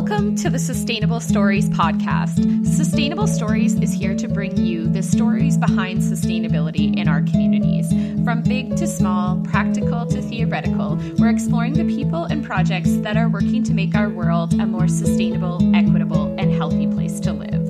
Welcome 0.00 0.36
to 0.36 0.48
the 0.48 0.60
Sustainable 0.60 1.18
Stories 1.18 1.68
podcast. 1.70 2.64
Sustainable 2.64 3.26
Stories 3.26 3.74
is 3.80 3.92
here 3.92 4.14
to 4.14 4.28
bring 4.28 4.56
you 4.56 4.86
the 4.86 5.02
stories 5.02 5.56
behind 5.56 6.02
sustainability 6.02 6.96
in 6.96 7.08
our 7.08 7.20
communities. 7.20 7.88
From 8.22 8.44
big 8.44 8.76
to 8.76 8.86
small, 8.86 9.40
practical 9.42 10.06
to 10.06 10.22
theoretical, 10.22 11.00
we're 11.18 11.30
exploring 11.30 11.72
the 11.72 11.84
people 11.84 12.26
and 12.26 12.44
projects 12.44 12.94
that 12.98 13.16
are 13.16 13.28
working 13.28 13.64
to 13.64 13.74
make 13.74 13.96
our 13.96 14.08
world 14.08 14.52
a 14.60 14.66
more 14.66 14.86
sustainable, 14.86 15.58
equitable, 15.74 16.32
and 16.38 16.52
healthy 16.52 16.86
place 16.86 17.18
to 17.18 17.32
live. 17.32 17.66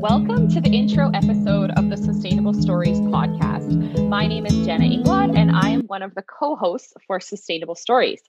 Welcome 0.00 0.48
to 0.48 0.62
the 0.62 0.70
intro 0.70 1.10
episode 1.10 1.72
of 1.72 1.90
the 1.90 1.98
Sustainable 1.98 2.54
Stories 2.54 3.00
podcast. 3.00 3.47
My 3.68 4.26
name 4.26 4.46
is 4.46 4.64
Jenna 4.64 4.86
Inglad, 4.86 5.36
and 5.36 5.50
I 5.50 5.68
am 5.68 5.82
one 5.82 6.00
of 6.00 6.14
the 6.14 6.22
co 6.22 6.56
hosts 6.56 6.94
for 7.06 7.20
Sustainable 7.20 7.74
Stories. 7.74 8.22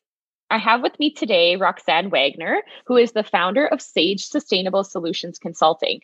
I 0.49 0.57
have 0.57 0.81
with 0.81 0.99
me 0.99 1.13
today 1.13 1.55
Roxanne 1.55 2.09
Wagner, 2.09 2.61
who 2.87 2.97
is 2.97 3.13
the 3.13 3.23
founder 3.23 3.65
of 3.65 3.81
Sage 3.81 4.25
Sustainable 4.25 4.83
Solutions 4.83 5.39
Consulting. 5.39 6.01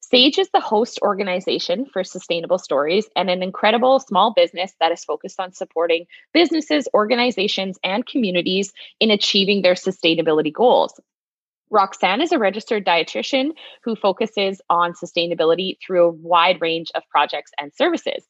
Sage 0.00 0.38
is 0.38 0.48
the 0.54 0.60
host 0.60 1.00
organization 1.02 1.84
for 1.92 2.02
Sustainable 2.02 2.56
Stories 2.56 3.06
and 3.14 3.28
an 3.28 3.42
incredible 3.42 4.00
small 4.00 4.32
business 4.32 4.72
that 4.80 4.90
is 4.90 5.04
focused 5.04 5.38
on 5.38 5.52
supporting 5.52 6.06
businesses, 6.32 6.88
organizations, 6.94 7.78
and 7.84 8.06
communities 8.06 8.72
in 9.00 9.10
achieving 9.10 9.60
their 9.60 9.74
sustainability 9.74 10.50
goals. 10.50 10.98
Roxanne 11.68 12.22
is 12.22 12.32
a 12.32 12.38
registered 12.38 12.86
dietitian 12.86 13.50
who 13.84 13.94
focuses 13.94 14.62
on 14.70 14.94
sustainability 14.94 15.76
through 15.84 16.06
a 16.06 16.10
wide 16.10 16.62
range 16.62 16.90
of 16.94 17.02
projects 17.10 17.50
and 17.58 17.70
services. 17.74 18.24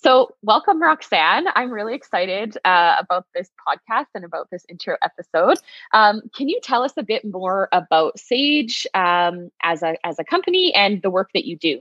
So, 0.00 0.36
welcome, 0.42 0.80
Roxanne. 0.80 1.46
I'm 1.56 1.72
really 1.72 1.94
excited 1.94 2.56
uh, 2.64 2.96
about 3.00 3.26
this 3.34 3.50
podcast 3.66 4.06
and 4.14 4.24
about 4.24 4.48
this 4.48 4.64
intro 4.68 4.96
episode. 5.02 5.58
Um, 5.92 6.22
can 6.36 6.48
you 6.48 6.60
tell 6.62 6.84
us 6.84 6.92
a 6.96 7.02
bit 7.02 7.24
more 7.24 7.68
about 7.72 8.16
Sage 8.16 8.86
um, 8.94 9.50
as 9.64 9.82
a 9.82 9.96
as 10.06 10.20
a 10.20 10.24
company 10.24 10.72
and 10.72 11.02
the 11.02 11.10
work 11.10 11.30
that 11.34 11.46
you 11.46 11.56
do? 11.56 11.80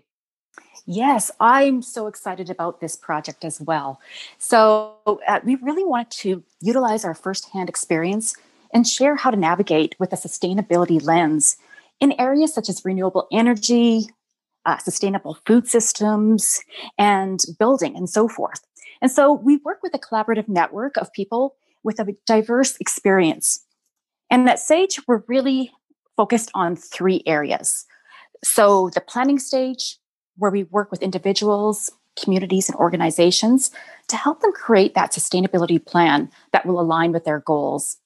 Yes, 0.87 1.29
I'm 1.39 1.83
so 1.83 2.07
excited 2.07 2.49
about 2.49 2.81
this 2.81 2.95
project 2.95 3.45
as 3.45 3.61
well. 3.61 4.01
So, 4.39 4.95
uh, 5.27 5.39
we 5.43 5.55
really 5.55 5.83
wanted 5.83 6.09
to 6.21 6.43
utilize 6.59 7.05
our 7.05 7.13
firsthand 7.13 7.69
experience 7.69 8.35
and 8.73 8.87
share 8.87 9.15
how 9.15 9.29
to 9.29 9.37
navigate 9.37 9.95
with 9.99 10.11
a 10.11 10.15
sustainability 10.15 11.03
lens 11.03 11.57
in 11.99 12.13
areas 12.19 12.53
such 12.53 12.67
as 12.67 12.83
renewable 12.83 13.27
energy, 13.31 14.07
uh, 14.67 14.77
sustainable 14.77 15.37
food 15.47 15.67
systems, 15.67 16.61
and 16.97 17.43
building, 17.57 17.95
and 17.95 18.09
so 18.09 18.27
forth. 18.27 18.61
And 19.01 19.09
so 19.09 19.33
we 19.33 19.57
work 19.57 19.79
with 19.81 19.95
a 19.95 19.99
collaborative 19.99 20.47
network 20.47 20.97
of 20.97 21.11
people 21.13 21.55
with 21.83 21.99
a 21.99 22.15
diverse 22.25 22.77
experience. 22.79 23.65
And 24.29 24.47
at 24.49 24.59
Sage, 24.59 24.99
we're 25.07 25.23
really 25.27 25.71
focused 26.17 26.51
on 26.53 26.75
three 26.75 27.23
areas. 27.25 27.85
So 28.43 28.89
the 28.93 29.01
planning 29.01 29.39
stage, 29.39 29.97
where 30.35 30.51
we 30.51 30.63
work 30.63 30.91
with 30.91 31.01
individuals, 31.01 31.89
communities, 32.21 32.67
and 32.67 32.77
organizations 32.77 33.71
to 34.07 34.17
help 34.17 34.41
them 34.41 34.51
create 34.51 34.95
that 34.95 35.13
sustainability 35.13 35.83
plan 35.83 36.29
that 36.51 36.65
will 36.65 36.79
align 36.79 37.11
with 37.11 37.23
their 37.23 37.39
goals 37.39 37.97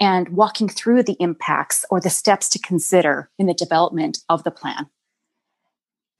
and 0.00 0.28
walking 0.30 0.68
through 0.68 1.02
the 1.02 1.16
impacts 1.18 1.84
or 1.90 2.00
the 2.00 2.10
steps 2.10 2.48
to 2.48 2.58
consider 2.58 3.30
in 3.38 3.46
the 3.46 3.54
development 3.54 4.18
of 4.28 4.44
the 4.44 4.50
plan. 4.50 4.88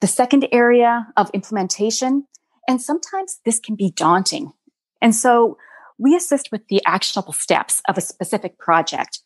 The 0.01 0.07
second 0.07 0.47
area 0.51 1.07
of 1.17 1.29
implementation, 1.33 2.25
and 2.67 2.81
sometimes 2.81 3.39
this 3.45 3.59
can 3.59 3.75
be 3.75 3.91
daunting. 3.91 4.53
And 5.01 5.13
so 5.13 5.57
we 5.97 6.15
assist 6.15 6.51
with 6.51 6.67
the 6.69 6.81
actionable 6.85 7.33
steps 7.33 7.81
of 7.87 7.97
a 7.97 8.01
specific 8.01 8.57
project. 8.57 9.19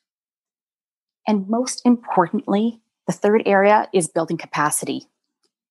And 1.27 1.47
most 1.47 1.81
importantly, 1.85 2.81
the 3.05 3.13
third 3.13 3.43
area 3.45 3.87
is 3.93 4.07
building 4.07 4.37
capacity 4.37 5.07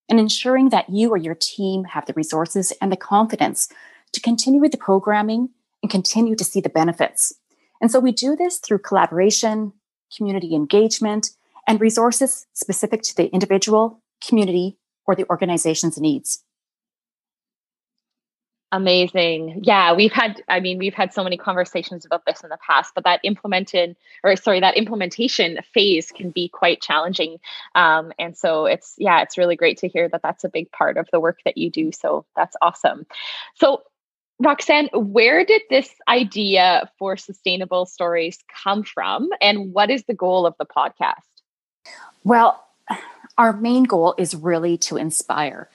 and 0.09 0.21
ensuring 0.21 0.69
that 0.69 0.91
you 0.91 1.11
or 1.11 1.17
your 1.17 1.35
team 1.35 1.85
have 1.85 2.07
the 2.07 2.13
resources 2.15 2.73
and 2.81 2.93
the 2.93 2.97
confidence 2.97 3.69
to 4.13 4.21
continue 4.21 4.61
with 4.61 4.71
the 4.71 4.79
programming 4.79 5.49
and 5.83 5.91
continue 5.91 6.37
to 6.37 6.45
see 6.45 6.61
the 6.61 6.69
benefits. 6.69 7.33
And 7.81 7.91
so 7.91 7.99
we 7.99 8.13
do 8.13 8.37
this 8.37 8.59
through 8.59 8.79
collaboration, 8.79 9.73
community 10.17 10.55
engagement, 10.55 11.31
and 11.67 11.81
resources 11.81 12.47
specific 12.53 13.03
to 13.03 13.17
the 13.17 13.29
individual, 13.29 14.03
community, 14.25 14.79
or 15.07 15.15
the 15.15 15.29
organization's 15.29 15.99
needs. 15.99 16.43
Amazing. 18.75 19.61
Yeah, 19.65 19.93
we've 19.93 20.13
had, 20.13 20.43
I 20.49 20.59
mean, 20.59 20.79
we've 20.79 20.95
had 20.95 21.13
so 21.13 21.23
many 21.23 21.37
conversations 21.37 22.07
about 22.07 22.25
this 22.25 22.41
in 22.43 22.49
the 22.49 22.57
past, 22.67 22.95
but 22.95 23.05
that 23.05 23.21
implemented, 23.23 23.97
or 24.25 24.35
sorry, 24.35 24.61
that 24.61 24.79
implementation 24.79 25.59
phase 25.75 26.11
can 26.11 26.31
be 26.31 26.49
quite 26.49 26.81
challenging. 26.81 27.39
Um, 27.75 28.13
and 28.19 28.35
so 28.35 28.65
it's, 28.65 28.95
yeah, 28.97 29.21
it's 29.21 29.37
really 29.37 29.57
great 29.57 29.77
to 29.79 29.89
hear 29.89 30.09
that 30.09 30.23
that's 30.23 30.43
a 30.43 30.49
big 30.49 30.73
part 30.73 30.97
of 30.97 31.07
the 31.13 31.21
work 31.21 31.41
that 31.45 31.59
you 31.59 31.71
do. 31.71 31.93
So 31.93 32.25
that's 32.35 32.57
awesome. 32.63 33.05
So 33.57 33.83
Roxanne, 34.39 34.89
where 34.95 35.45
did 35.45 35.61
this 35.69 35.91
idea 36.09 36.91
for 36.99 37.19
sustainable 37.19 37.85
stories 37.85 38.39
come 38.65 38.83
from, 38.83 39.29
and 39.43 39.75
what 39.75 39.91
is 39.91 40.05
the 40.05 40.15
goal 40.15 40.47
of 40.47 40.55
the 40.59 40.65
podcast? 40.65 41.15
Well, 42.25 42.65
our 43.39 43.53
main 43.53 43.85
goal 43.85 44.15
is 44.19 44.35
really 44.35 44.77
to 44.79 44.97
inspire 44.97 45.69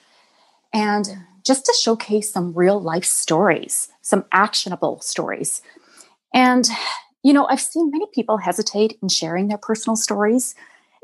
and 0.72 1.06
just 1.44 1.64
to 1.64 1.74
showcase 1.80 2.32
some 2.32 2.52
real 2.52 2.80
life 2.80 3.04
stories, 3.04 3.88
some 4.02 4.24
actionable 4.32 5.00
stories. 5.00 5.62
And, 6.34 6.68
you 7.22 7.32
know, 7.32 7.46
I've 7.46 7.60
seen 7.60 7.90
many 7.90 8.06
people 8.12 8.38
hesitate 8.38 8.98
in 9.02 9.08
sharing 9.08 9.48
their 9.48 9.58
personal 9.58 9.96
stories. 9.96 10.54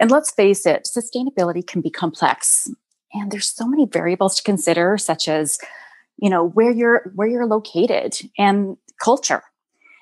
And 0.01 0.11
let's 0.11 0.31
face 0.31 0.67
it, 0.67 0.89
sustainability 0.91 1.67
can 1.67 1.81
be 1.81 1.91
complex. 1.91 2.69
And 3.13 3.31
there's 3.31 3.49
so 3.49 3.67
many 3.67 3.87
variables 3.87 4.37
to 4.37 4.43
consider, 4.43 4.99
such 4.99 5.29
as 5.29 5.59
you 6.19 6.31
know 6.31 6.49
where 6.51 6.71
you're 6.71 7.13
where 7.15 7.29
you're 7.29 7.47
located 7.47 8.15
and 8.39 8.77
culture 9.03 9.43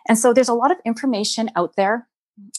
and 0.09 0.19
so 0.19 0.33
there's 0.33 0.49
a 0.49 0.55
lot 0.55 0.71
of 0.71 0.79
information 0.85 1.51
out 1.57 1.77
there 1.77 2.09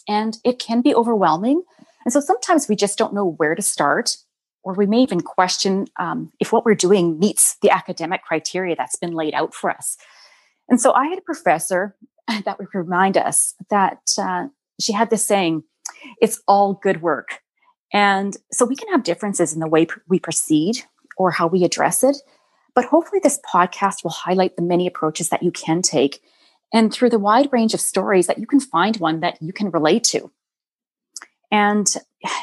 and 0.08 0.38
it 0.44 0.60
can 0.60 0.82
be 0.82 0.96
overwhelming 0.96 1.64
and 2.06 2.14
so 2.14 2.20
sometimes 2.20 2.68
we 2.68 2.76
just 2.76 2.98
don't 2.98 3.14
know 3.14 3.32
where 3.38 3.56
to 3.56 3.62
start 3.62 4.18
or 4.64 4.74
we 4.74 4.86
may 4.86 5.00
even 5.00 5.20
question 5.20 5.88
um, 6.00 6.32
if 6.40 6.54
what 6.54 6.66
we're 6.66 6.76
doing 6.76 7.20
meets 7.20 7.58
the 7.62 7.70
academic 7.70 8.24
criteria 8.24 8.76
that's 8.76 8.96
been 8.96 9.14
laid 9.14 9.34
out 9.34 9.54
for 9.54 9.70
us 9.70 9.98
and 10.70 10.80
so 10.80 10.94
i 10.94 11.08
had 11.08 11.18
a 11.18 11.24
professor 11.24 11.96
that 12.46 12.58
would 12.60 12.74
remind 12.74 13.18
us 13.18 13.54
that 13.70 14.00
uh, 14.18 14.48
she 14.80 14.94
had 14.94 15.10
this 15.10 15.26
saying 15.26 15.64
it's 16.22 16.42
all 16.48 16.74
good 16.74 17.02
work 17.02 17.40
and 17.92 18.38
so 18.52 18.66
we 18.66 18.76
can 18.76 18.90
have 18.90 19.04
differences 19.04 19.54
in 19.54 19.60
the 19.60 19.68
way 19.68 19.86
we 20.08 20.20
proceed 20.20 20.84
or 21.18 21.32
how 21.32 21.48
we 21.48 21.64
address 21.64 22.04
it 22.04 22.18
but 22.76 22.86
hopefully, 22.86 23.20
this 23.22 23.40
podcast 23.42 24.04
will 24.04 24.12
highlight 24.12 24.56
the 24.56 24.64
many 24.64 24.88
approaches 24.88 25.30
that 25.30 25.44
you 25.44 25.52
can 25.52 25.82
take 25.82 26.22
and 26.74 26.92
through 26.92 27.12
the 27.12 27.20
wide 27.20 27.50
range 27.52 27.74
of 27.74 27.82
stories 27.82 28.28
that 28.28 28.40
you 28.40 28.48
can 28.48 28.60
find 28.60 28.98
one 28.98 29.20
that 29.20 29.40
you 29.42 29.54
can 29.54 29.70
relate 29.70 30.04
to. 30.06 30.32
And, 31.54 31.88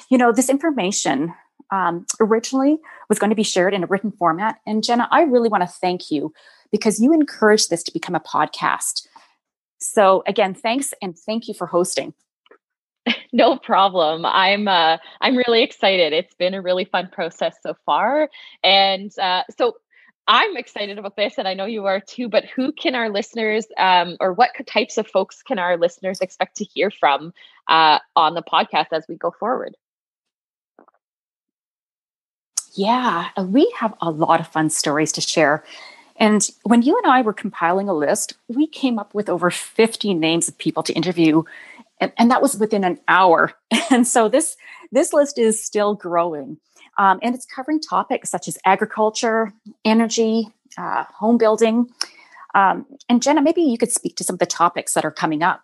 you 0.08 0.16
know, 0.16 0.32
this 0.32 0.48
information 0.48 1.34
um, 1.72 2.06
originally 2.20 2.78
was 3.08 3.18
going 3.18 3.30
to 3.30 3.36
be 3.36 3.42
shared 3.42 3.74
in 3.74 3.82
a 3.82 3.86
written 3.86 4.12
format. 4.12 4.60
And 4.66 4.84
Jenna, 4.84 5.08
I 5.10 5.22
really 5.22 5.48
want 5.48 5.62
to 5.62 5.68
thank 5.68 6.10
you 6.10 6.32
because 6.70 7.00
you 7.00 7.12
encouraged 7.12 7.70
this 7.70 7.82
to 7.82 7.92
become 7.92 8.14
a 8.14 8.20
podcast. 8.20 9.06
So, 9.80 10.22
again, 10.28 10.54
thanks 10.54 10.94
and 11.02 11.18
thank 11.18 11.48
you 11.48 11.54
for 11.54 11.66
hosting. 11.66 12.14
no 13.32 13.56
problem 13.56 14.26
i'm 14.26 14.68
uh 14.68 14.98
i'm 15.22 15.34
really 15.34 15.62
excited 15.62 16.12
it's 16.12 16.34
been 16.34 16.52
a 16.52 16.60
really 16.60 16.84
fun 16.84 17.08
process 17.10 17.56
so 17.62 17.74
far 17.86 18.28
and 18.62 19.18
uh 19.18 19.42
so 19.56 19.74
I'm 20.32 20.56
excited 20.56 20.96
about 20.96 21.16
this, 21.16 21.38
and 21.38 21.48
I 21.48 21.54
know 21.54 21.64
you 21.64 21.86
are 21.86 21.98
too. 21.98 22.28
But 22.28 22.44
who 22.44 22.70
can 22.70 22.94
our 22.94 23.10
listeners, 23.10 23.66
um, 23.76 24.16
or 24.20 24.32
what 24.32 24.50
types 24.64 24.96
of 24.96 25.08
folks 25.08 25.42
can 25.42 25.58
our 25.58 25.76
listeners 25.76 26.20
expect 26.20 26.56
to 26.58 26.64
hear 26.64 26.88
from 26.88 27.34
uh, 27.66 27.98
on 28.14 28.34
the 28.34 28.42
podcast 28.42 28.86
as 28.92 29.04
we 29.08 29.16
go 29.16 29.32
forward? 29.32 29.74
Yeah, 32.74 33.30
uh, 33.36 33.42
we 33.42 33.74
have 33.76 33.92
a 34.00 34.08
lot 34.08 34.38
of 34.38 34.46
fun 34.46 34.70
stories 34.70 35.10
to 35.12 35.20
share. 35.20 35.64
And 36.14 36.48
when 36.62 36.82
you 36.82 36.96
and 37.02 37.12
I 37.12 37.22
were 37.22 37.32
compiling 37.32 37.88
a 37.88 37.94
list, 37.94 38.34
we 38.46 38.68
came 38.68 39.00
up 39.00 39.12
with 39.12 39.28
over 39.28 39.50
50 39.50 40.14
names 40.14 40.46
of 40.46 40.56
people 40.58 40.84
to 40.84 40.92
interview. 40.92 41.42
And, 42.00 42.12
and 42.16 42.30
that 42.30 42.40
was 42.40 42.56
within 42.56 42.84
an 42.84 43.00
hour. 43.08 43.52
And 43.90 44.06
so 44.06 44.28
this 44.28 44.56
this 44.92 45.12
list 45.12 45.36
is 45.36 45.60
still 45.60 45.96
growing. 45.96 46.58
Um, 47.00 47.18
and 47.22 47.34
it's 47.34 47.46
covering 47.46 47.80
topics 47.80 48.28
such 48.28 48.46
as 48.46 48.58
agriculture, 48.66 49.54
energy, 49.86 50.50
uh, 50.76 51.04
home 51.04 51.38
building. 51.38 51.88
Um, 52.54 52.84
and 53.08 53.22
Jenna, 53.22 53.40
maybe 53.40 53.62
you 53.62 53.78
could 53.78 53.90
speak 53.90 54.16
to 54.16 54.24
some 54.24 54.34
of 54.34 54.38
the 54.38 54.44
topics 54.44 54.92
that 54.92 55.04
are 55.06 55.10
coming 55.10 55.42
up. 55.42 55.62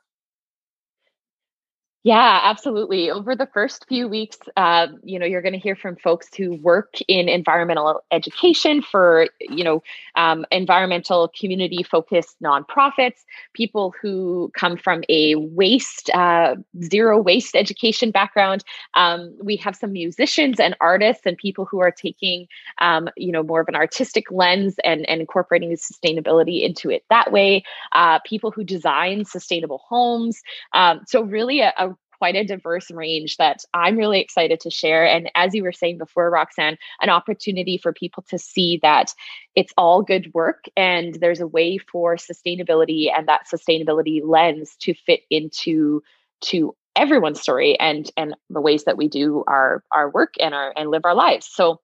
Yeah, 2.07 2.39
absolutely. 2.45 3.11
Over 3.11 3.35
the 3.35 3.49
first 3.53 3.85
few 3.89 4.07
weeks, 4.07 4.39
uh, 4.57 4.87
you 5.03 5.19
know, 5.19 5.27
you're 5.27 5.43
going 5.43 5.55
to 5.55 5.59
hear 5.59 5.75
from 5.75 5.97
folks 5.97 6.29
who 6.37 6.55
work 6.55 6.95
in 7.09 7.29
environmental 7.29 8.01
education 8.13 8.81
for, 8.81 9.27
you 9.41 9.65
know, 9.65 9.83
um, 10.15 10.47
environmental 10.53 11.33
community 11.37 11.83
focused 11.83 12.37
nonprofits, 12.41 13.25
people 13.55 13.93
who 14.01 14.53
come 14.57 14.77
from 14.77 15.03
a 15.09 15.35
waste, 15.35 16.09
uh, 16.15 16.55
zero 16.85 17.21
waste 17.21 17.57
education 17.57 18.13
background. 18.13 18.63
Um, 18.95 19.37
we 19.43 19.57
have 19.57 19.75
some 19.75 19.91
musicians 19.93 20.61
and 20.61 20.77
artists 20.81 21.27
and 21.27 21.37
people 21.37 21.65
who 21.65 21.81
are 21.81 21.91
taking, 21.91 22.47
um, 22.81 23.09
you 23.17 23.33
know, 23.33 23.43
more 23.43 23.61
of 23.63 23.67
an 23.69 23.75
artistic 23.75 24.31
lens 24.31 24.77
and, 24.85 25.09
and 25.09 25.21
incorporating 25.21 25.75
sustainability 25.77 26.63
into 26.63 26.89
it 26.89 27.03
that 27.11 27.33
way. 27.33 27.65
Uh, 27.95 28.21
people 28.25 28.53
who 28.53 28.63
design 28.63 29.25
sustainable 29.25 29.81
homes. 29.89 30.41
Um, 30.73 31.01
so 31.07 31.23
really 31.23 31.61
a, 31.61 31.73
a 31.79 31.96
quite 32.19 32.37
a 32.37 32.45
diverse 32.45 32.91
range 32.91 33.37
that 33.37 33.65
I'm 33.75 33.97
really 33.97 34.21
excited 34.21 34.61
to 34.61 34.71
share. 34.71 35.07
And 35.07 35.31
as 35.35 35.55
you 35.55 35.63
were 35.63 35.73
saying 35.73 35.99
before, 35.99 36.31
Roxanne, 36.31 36.79
an 37.01 37.11
opportunity 37.11 37.79
for 37.79 37.93
people 37.93 38.25
to 38.31 38.39
see 38.39 38.79
that 38.83 39.15
it's 39.55 39.73
all 39.77 40.03
good 40.03 40.33
work 40.35 40.65
and 40.77 41.15
there's 41.15 41.41
a 41.41 41.47
way 41.47 41.79
for 41.79 42.17
sustainability 42.17 43.11
and 43.17 43.29
that 43.29 43.47
sustainability 43.53 44.21
lens 44.25 44.77
to 44.81 44.95
fit 44.95 45.21
into 45.31 46.03
to 46.43 46.75
everyone's 46.95 47.41
story 47.41 47.79
and 47.79 48.11
and 48.17 48.35
the 48.51 48.61
ways 48.61 48.85
that 48.85 48.97
we 48.97 49.09
do 49.09 49.45
our 49.47 49.83
our 49.93 50.11
work 50.11 50.35
and 50.41 50.55
our 50.55 50.73
and 50.77 50.91
live 50.91 51.03
our 51.05 51.15
lives. 51.15 51.47
So 51.47 51.81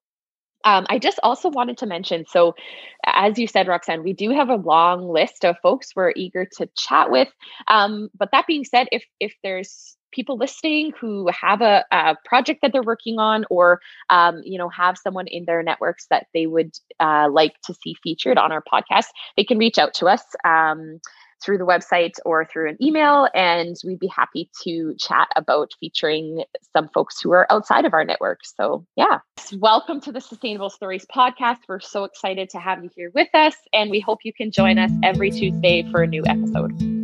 um, 0.65 0.87
I 0.89 0.99
just 0.99 1.19
also 1.23 1.49
wanted 1.49 1.79
to 1.79 1.87
mention 1.87 2.25
so, 2.29 2.55
as 3.05 3.39
you 3.39 3.47
said, 3.47 3.69
Roxanne, 3.69 4.03
we 4.03 4.13
do 4.13 4.31
have 4.31 4.49
a 4.49 4.57
long 4.57 5.09
list 5.09 5.45
of 5.45 5.57
folks 5.63 5.91
we're 5.95 6.13
eager 6.17 6.47
to 6.59 6.69
chat 6.77 7.11
with. 7.11 7.29
Um, 7.69 8.09
but 8.17 8.31
that 8.33 8.47
being 8.47 8.65
said, 8.65 8.89
if 8.93 9.05
if 9.21 9.35
there's 9.43 9.97
people 10.13 10.37
listening 10.37 10.93
who 11.01 11.29
have 11.29 11.63
a, 11.63 11.85
a 11.91 12.17
project 12.25 12.61
that 12.63 12.71
they're 12.73 12.83
working 12.83 13.19
on 13.19 13.45
or 13.51 13.81
um, 14.11 14.41
you 14.45 14.59
know 14.59 14.69
have 14.69 14.97
someone 14.99 15.27
in 15.27 15.45
their 15.47 15.63
networks 15.63 16.07
that 16.11 16.27
they 16.35 16.47
would 16.47 16.73
uh, 17.01 17.29
like 17.31 17.55
to 17.65 17.75
see 17.75 17.97
featured 18.03 18.39
on 18.39 18.53
our 18.53 18.63
podcast 18.63 19.07
they 19.37 19.45
can 19.45 19.59
reach 19.59 19.79
out 19.79 19.95
to 19.95 20.07
us 20.07 20.23
um, 20.45 21.01
through 21.45 21.59
the 21.59 21.67
website 21.67 22.13
or 22.25 22.45
through 22.45 22.71
an 22.71 22.77
email 22.83 23.29
and 23.35 23.77
we'd 23.85 23.99
be 23.99 24.09
happy 24.09 24.51
to 24.63 24.95
chat 24.99 25.29
about 25.37 25.71
featuring 25.81 26.45
some 26.73 26.89
folks 26.89 27.21
who 27.21 27.33
are 27.33 27.47
outside 27.51 27.85
of 27.85 27.93
our 27.93 28.05
network. 28.05 28.41
So 28.45 28.87
yeah. 28.97 29.19
Welcome 29.59 30.01
to 30.03 30.13
the 30.13 30.21
sustainable 30.21 30.71
stories 30.71 31.07
podcast. 31.15 31.59
We're 31.69 31.81
so 31.81 32.05
excited 32.05 32.51
to 32.51 32.59
have 32.59 32.83
you 32.83 32.91
here 32.95 33.11
with 33.15 33.29
us 33.35 33.57
and 33.73 33.91
we 33.91 34.01
hope 34.01 34.21
you 34.25 34.33
can 34.33 34.51
join 34.51 34.79
us 34.79 34.91
every 35.03 35.31
tuesday 35.31 35.83
for 35.91 36.03
a 36.03 36.07
new 36.07 36.23
episode 36.27 37.02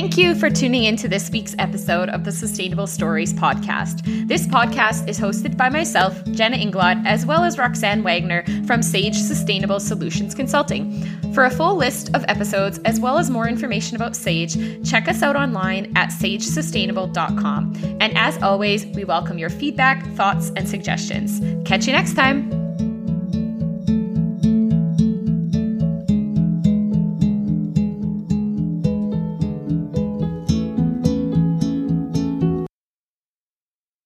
Thank 0.00 0.16
you 0.16 0.34
for 0.34 0.48
tuning 0.48 0.84
in 0.84 0.96
to 0.96 1.08
this 1.08 1.28
week's 1.28 1.54
episode 1.58 2.08
of 2.08 2.24
the 2.24 2.32
Sustainable 2.32 2.86
Stories 2.86 3.34
podcast. 3.34 4.00
This 4.26 4.46
podcast 4.46 5.06
is 5.06 5.20
hosted 5.20 5.58
by 5.58 5.68
myself, 5.68 6.24
Jenna 6.32 6.56
Inglot, 6.56 7.04
as 7.04 7.26
well 7.26 7.44
as 7.44 7.58
Roxanne 7.58 8.02
Wagner 8.02 8.42
from 8.66 8.82
Sage 8.82 9.14
Sustainable 9.14 9.78
Solutions 9.78 10.34
Consulting. 10.34 11.04
For 11.34 11.44
a 11.44 11.50
full 11.50 11.76
list 11.76 12.14
of 12.14 12.24
episodes, 12.28 12.78
as 12.86 12.98
well 12.98 13.18
as 13.18 13.28
more 13.28 13.46
information 13.46 13.94
about 13.94 14.16
Sage, 14.16 14.88
check 14.88 15.06
us 15.06 15.22
out 15.22 15.36
online 15.36 15.92
at 15.96 16.08
sagesustainable.com. 16.08 17.98
And 18.00 18.16
as 18.16 18.42
always, 18.42 18.86
we 18.86 19.04
welcome 19.04 19.36
your 19.36 19.50
feedback, 19.50 20.02
thoughts, 20.14 20.50
and 20.56 20.66
suggestions. 20.66 21.42
Catch 21.68 21.86
you 21.86 21.92
next 21.92 22.14
time. 22.14 22.48